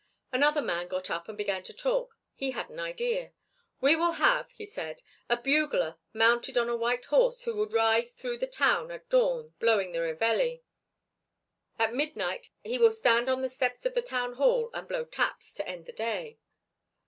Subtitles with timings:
[0.31, 2.17] Another man got up and began to talk.
[2.33, 3.33] He had an idea.
[3.81, 8.09] "We will have," he said, "a bugler mounted on a white horse who will ride
[8.09, 10.61] through the town at dawn blowing the reveille.
[11.77, 15.53] At midnight he will stand on the steps of the town hall and blow taps
[15.53, 16.39] to end the day."